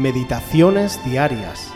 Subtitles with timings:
[0.00, 1.70] Meditaciones Diarias,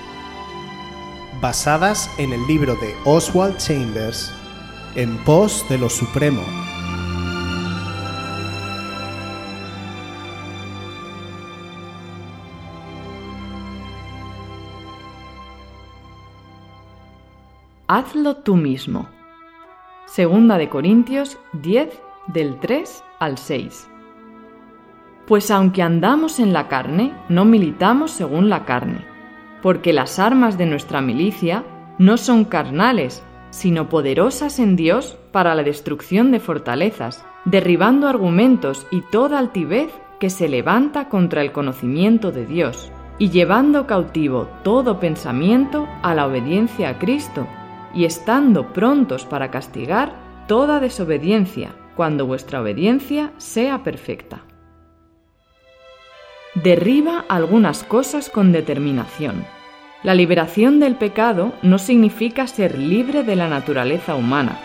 [1.42, 4.32] basadas en el libro de Oswald Chambers,
[4.94, 6.40] En pos de lo Supremo.
[17.88, 19.06] Hazlo tú mismo.
[20.06, 21.90] Segunda de Corintios 10
[22.28, 23.90] del 3 al 6.
[25.26, 29.06] Pues aunque andamos en la carne, no militamos según la carne,
[29.62, 31.64] porque las armas de nuestra milicia
[31.98, 39.00] no son carnales, sino poderosas en Dios para la destrucción de fortalezas, derribando argumentos y
[39.00, 45.88] toda altivez que se levanta contra el conocimiento de Dios, y llevando cautivo todo pensamiento
[46.02, 47.46] a la obediencia a Cristo,
[47.94, 50.12] y estando prontos para castigar
[50.48, 54.42] toda desobediencia, cuando vuestra obediencia sea perfecta.
[56.54, 59.44] Derriba algunas cosas con determinación.
[60.04, 64.60] La liberación del pecado no significa ser libre de la naturaleza humana.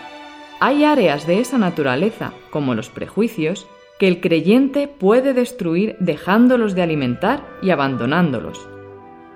[0.60, 3.66] Hay áreas de esa naturaleza, como los prejuicios,
[3.98, 8.68] que el creyente puede destruir dejándolos de alimentar y abandonándolos.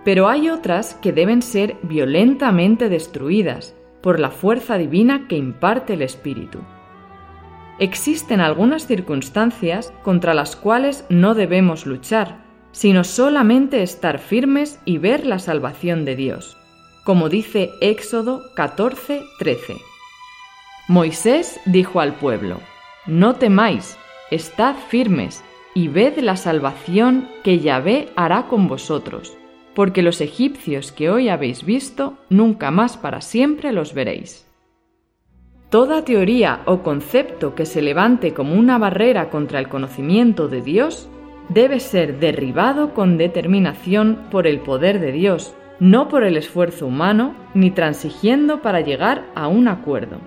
[0.04, 6.02] Pero hay otras que deben ser violentamente destruidas por la fuerza divina que imparte el
[6.02, 6.60] Espíritu.
[7.80, 12.43] Existen algunas circunstancias contra las cuales no debemos luchar,
[12.74, 16.56] sino solamente estar firmes y ver la salvación de Dios,
[17.04, 19.76] como dice Éxodo 14:13.
[20.88, 22.58] Moisés dijo al pueblo,
[23.06, 23.96] No temáis,
[24.30, 29.36] estad firmes y ved la salvación que Yahvé hará con vosotros,
[29.74, 34.46] porque los egipcios que hoy habéis visto, nunca más para siempre los veréis.
[35.70, 41.08] Toda teoría o concepto que se levante como una barrera contra el conocimiento de Dios
[41.48, 47.34] debe ser derribado con determinación por el poder de Dios, no por el esfuerzo humano,
[47.54, 50.18] ni transigiendo para llegar a un acuerdo.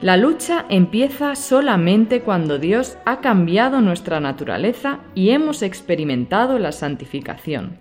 [0.00, 7.80] La lucha empieza solamente cuando Dios ha cambiado nuestra naturaleza y hemos experimentado la santificación.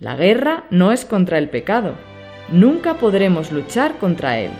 [0.00, 1.94] La guerra no es contra el pecado,
[2.50, 4.50] nunca podremos luchar contra él.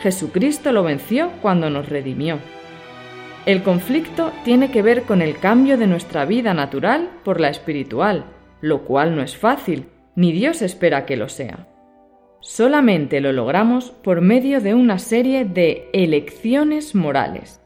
[0.00, 2.38] Jesucristo lo venció cuando nos redimió.
[3.46, 8.24] El conflicto tiene que ver con el cambio de nuestra vida natural por la espiritual,
[8.62, 11.68] lo cual no es fácil, ni Dios espera que lo sea.
[12.40, 17.60] Solamente lo logramos por medio de una serie de elecciones morales.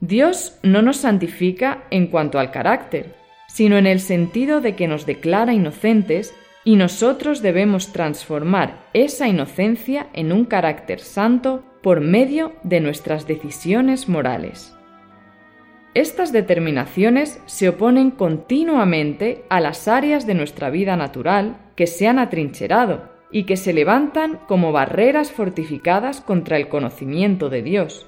[0.00, 3.14] Dios no nos santifica en cuanto al carácter,
[3.48, 6.32] sino en el sentido de que nos declara inocentes
[6.64, 14.08] y nosotros debemos transformar esa inocencia en un carácter santo por medio de nuestras decisiones
[14.08, 14.76] morales.
[15.94, 22.18] Estas determinaciones se oponen continuamente a las áreas de nuestra vida natural que se han
[22.18, 28.06] atrincherado y que se levantan como barreras fortificadas contra el conocimiento de Dios.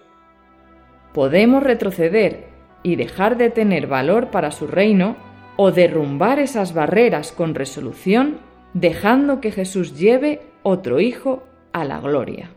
[1.12, 2.46] Podemos retroceder
[2.82, 5.16] y dejar de tener valor para su reino
[5.56, 8.38] o derrumbar esas barreras con resolución
[8.74, 12.50] dejando que Jesús lleve otro hijo a la gloria.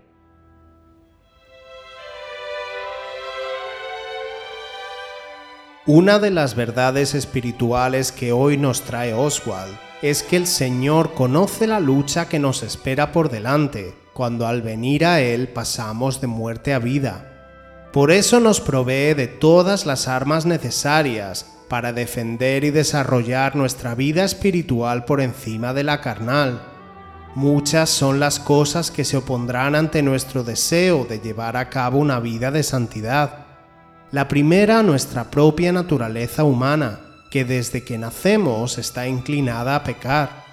[5.88, 11.68] Una de las verdades espirituales que hoy nos trae Oswald es que el Señor conoce
[11.68, 16.74] la lucha que nos espera por delante, cuando al venir a Él pasamos de muerte
[16.74, 17.90] a vida.
[17.94, 24.24] Por eso nos provee de todas las armas necesarias para defender y desarrollar nuestra vida
[24.24, 26.64] espiritual por encima de la carnal.
[27.36, 32.20] Muchas son las cosas que se opondrán ante nuestro deseo de llevar a cabo una
[32.20, 33.45] vida de santidad.
[34.16, 40.46] La primera, nuestra propia naturaleza humana, que desde que nacemos está inclinada a pecar.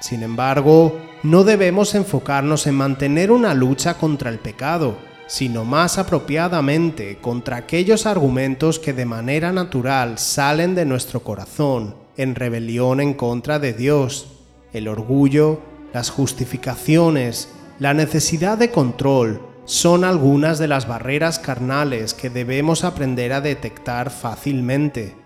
[0.00, 4.98] Sin embargo, no debemos enfocarnos en mantener una lucha contra el pecado,
[5.28, 12.34] sino más apropiadamente contra aquellos argumentos que de manera natural salen de nuestro corazón en
[12.34, 14.26] rebelión en contra de Dios,
[14.72, 15.60] el orgullo,
[15.92, 23.32] las justificaciones, la necesidad de control, son algunas de las barreras carnales que debemos aprender
[23.32, 25.16] a detectar fácilmente.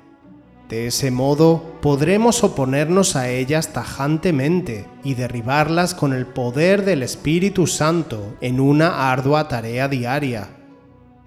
[0.69, 7.67] De ese modo podremos oponernos a ellas tajantemente y derribarlas con el poder del Espíritu
[7.67, 10.51] Santo en una ardua tarea diaria.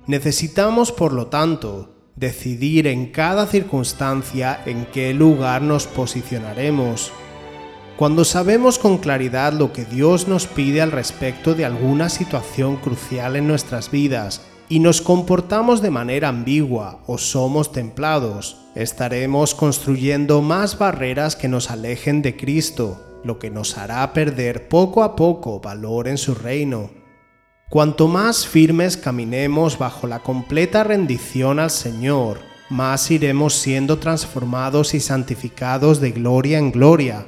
[0.05, 7.11] Necesitamos, por lo tanto, decidir en cada circunstancia en qué lugar nos posicionaremos.
[8.01, 13.36] Cuando sabemos con claridad lo que Dios nos pide al respecto de alguna situación crucial
[13.36, 20.80] en nuestras vidas y nos comportamos de manera ambigua o somos templados, estaremos construyendo más
[20.80, 26.07] barreras que nos alejen de Cristo, lo que nos hará perder poco a poco valor
[26.07, 26.89] en su reino.
[27.69, 35.00] Cuanto más firmes caminemos bajo la completa rendición al Señor, más iremos siendo transformados y
[35.00, 37.27] santificados de gloria en gloria.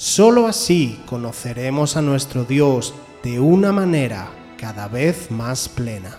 [0.00, 6.18] Solo así conoceremos a nuestro Dios de una manera cada vez más plena.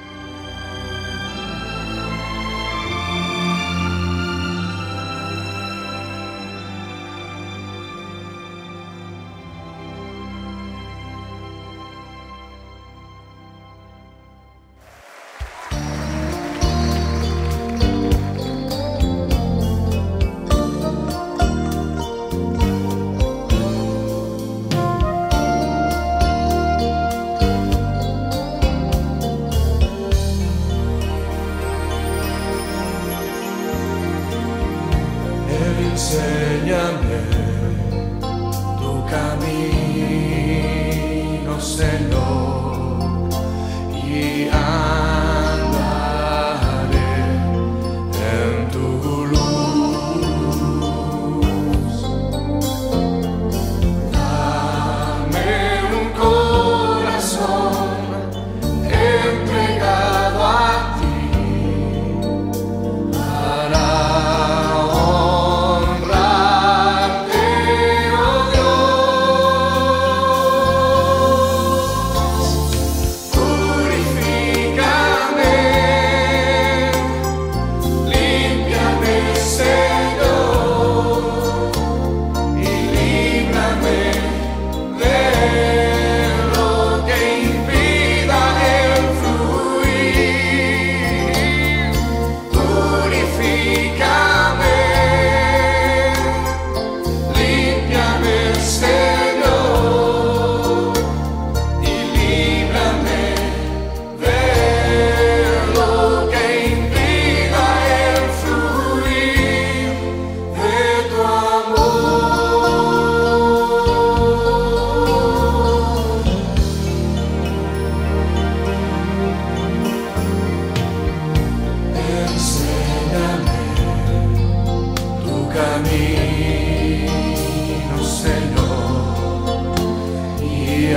[36.11, 37.30] enséñame